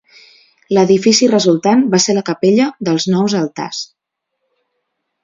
[0.77, 3.83] L'edifici resultant va ser la capella dels Nou Altars.